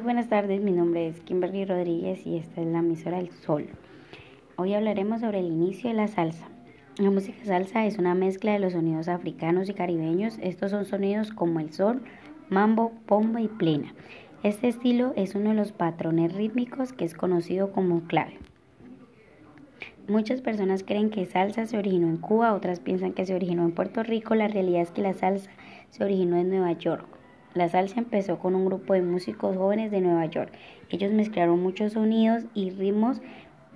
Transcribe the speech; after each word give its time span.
Muy 0.00 0.14
buenas 0.14 0.30
tardes, 0.30 0.62
mi 0.62 0.72
nombre 0.72 1.08
es 1.08 1.20
Kimberly 1.20 1.66
Rodríguez 1.66 2.26
y 2.26 2.38
esta 2.38 2.62
es 2.62 2.66
la 2.66 2.78
emisora 2.78 3.18
del 3.18 3.30
Sol. 3.32 3.68
Hoy 4.56 4.72
hablaremos 4.72 5.20
sobre 5.20 5.40
el 5.40 5.48
inicio 5.48 5.90
de 5.90 5.96
la 5.96 6.08
salsa. 6.08 6.48
La 6.96 7.10
música 7.10 7.44
salsa 7.44 7.84
es 7.84 7.98
una 7.98 8.14
mezcla 8.14 8.52
de 8.52 8.60
los 8.60 8.72
sonidos 8.72 9.08
africanos 9.08 9.68
y 9.68 9.74
caribeños. 9.74 10.38
Estos 10.40 10.70
son 10.70 10.86
sonidos 10.86 11.32
como 11.32 11.60
el 11.60 11.74
sol, 11.74 12.00
mambo, 12.48 12.92
pomba 13.04 13.42
y 13.42 13.48
plena. 13.48 13.92
Este 14.42 14.68
estilo 14.68 15.12
es 15.16 15.34
uno 15.34 15.50
de 15.50 15.56
los 15.56 15.72
patrones 15.72 16.32
rítmicos 16.32 16.94
que 16.94 17.04
es 17.04 17.12
conocido 17.12 17.70
como 17.70 18.04
clave. 18.04 18.38
Muchas 20.08 20.40
personas 20.40 20.82
creen 20.82 21.10
que 21.10 21.26
salsa 21.26 21.66
se 21.66 21.76
originó 21.76 22.08
en 22.08 22.16
Cuba, 22.16 22.54
otras 22.54 22.80
piensan 22.80 23.12
que 23.12 23.26
se 23.26 23.34
originó 23.34 23.64
en 23.64 23.72
Puerto 23.72 24.02
Rico. 24.02 24.34
La 24.34 24.48
realidad 24.48 24.80
es 24.80 24.92
que 24.92 25.02
la 25.02 25.12
salsa 25.12 25.50
se 25.90 26.02
originó 26.02 26.38
en 26.38 26.48
Nueva 26.48 26.72
York. 26.72 27.19
La 27.52 27.68
salsa 27.68 27.98
empezó 27.98 28.38
con 28.38 28.54
un 28.54 28.66
grupo 28.66 28.94
de 28.94 29.02
músicos 29.02 29.56
jóvenes 29.56 29.90
de 29.90 30.00
Nueva 30.00 30.26
York. 30.26 30.52
Ellos 30.88 31.10
mezclaron 31.10 31.60
muchos 31.60 31.94
sonidos 31.94 32.44
y 32.54 32.70
ritmos 32.70 33.20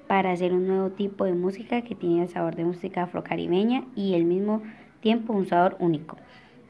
para 0.06 0.30
hacer 0.30 0.52
un 0.52 0.68
nuevo 0.68 0.90
tipo 0.90 1.24
de 1.24 1.32
música 1.32 1.82
que 1.82 1.96
tiene 1.96 2.22
el 2.22 2.28
sabor 2.28 2.54
de 2.54 2.64
música 2.64 3.02
afrocaribeña 3.02 3.84
y 3.96 4.14
al 4.14 4.24
mismo 4.24 4.62
tiempo 5.00 5.32
un 5.32 5.46
sabor 5.46 5.76
único. 5.80 6.16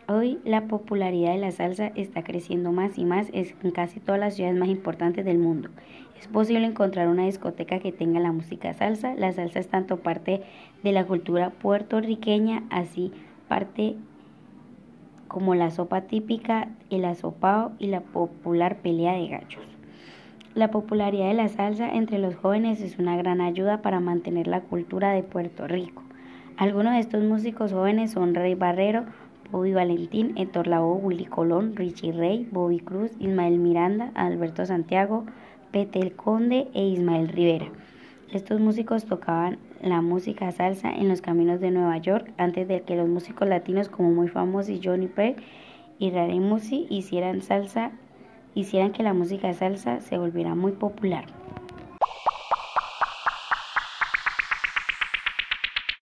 Hoy 0.09 0.39
la 0.45 0.63
popularidad 0.67 1.33
de 1.33 1.39
la 1.39 1.51
salsa 1.51 1.93
está 1.95 2.23
creciendo 2.25 2.73
más 2.73 2.97
y 2.97 3.05
más 3.05 3.29
en 3.33 3.71
casi 3.71 4.01
todas 4.01 4.21
las 4.21 4.35
ciudades 4.35 4.59
más 4.59 4.69
importantes 4.69 5.27
del 5.27 5.39
mundo. 5.39 5.69
Es 6.19 6.29
posible 6.29 6.65
encontrar 6.65 7.09
una 7.09 7.27
discoteca 7.27 7.81
que 7.81 7.93
tenga 7.93 8.21
la 8.21 8.33
música 8.33 8.73
salsa. 8.73 9.15
La 9.15 9.33
salsa 9.33 9.59
es 9.61 9.69
tanto 9.69 9.99
parte 9.99 10.43
de 10.83 10.93
la 10.93 11.07
cultura 11.07 11.51
puertorriqueña, 11.51 12.65
así 12.71 13.13
parte 13.49 13.97
como 15.35 15.57
la 15.57 15.73
sopa 15.73 16.03
típica, 16.03 16.69
el 16.91 17.05
asopado 17.05 17.73
y 17.81 17.89
la 17.89 18.03
popular 18.03 18.77
pelea 18.77 19.15
de 19.15 19.27
gallos. 19.27 19.67
La 20.55 20.71
popularidad 20.71 21.27
de 21.27 21.35
la 21.35 21.49
salsa 21.49 21.93
entre 21.93 22.21
los 22.21 22.37
jóvenes 22.37 22.81
es 22.81 23.01
una 23.01 23.17
gran 23.17 23.41
ayuda 23.41 23.83
para 23.83 23.99
mantener 23.99 24.47
la 24.47 24.61
cultura 24.61 25.11
de 25.11 25.25
Puerto 25.25 25.67
Rico. 25.67 26.05
Algunos 26.57 26.93
de 26.93 27.01
estos 27.01 27.25
músicos 27.25 27.73
jóvenes 27.73 28.13
son 28.13 28.37
Rey 28.37 28.55
Barrero, 28.55 29.07
Bobby 29.51 29.73
Valentín, 29.73 30.35
Héctor 30.37 30.69
Lavoe, 30.69 31.01
Willy 31.03 31.25
Colón, 31.25 31.75
Richie 31.75 32.13
Rey, 32.13 32.49
Bobby 32.53 32.79
Cruz, 32.79 33.11
Ismael 33.19 33.59
Miranda, 33.59 34.13
Alberto 34.15 34.65
Santiago, 34.65 35.25
Petel 35.73 36.13
Conde 36.13 36.69
e 36.75 36.87
Ismael 36.87 37.27
Rivera. 37.27 37.67
Estos 38.35 38.59
músicos 38.59 39.05
tocaban 39.05 39.59
la 39.81 40.01
música 40.01 40.51
salsa 40.51 40.93
en 40.93 41.09
los 41.09 41.21
caminos 41.21 41.61
de 41.61 41.71
Nueva 41.71 41.99
York 41.99 42.33
antes 42.37 42.67
de 42.67 42.83
que 42.83 42.97
los 42.97 43.09
músicos 43.09 43.47
latinos 43.47 43.89
como 43.89 44.11
muy 44.11 44.27
famosos 44.27 44.81
Johnny 44.83 45.07
Perry 45.07 45.37
y 46.01 46.11
Rare 46.11 46.41
Musi 46.41 46.89
hicieran 46.91 47.43
salsa, 47.43 47.93
hicieran 48.57 48.91
que 48.91 49.05
la 49.05 49.15
música 49.15 49.53
salsa 49.53 50.01
se 50.01 50.19
volviera 50.19 50.57
muy 50.57 50.73
popular. 50.73 51.27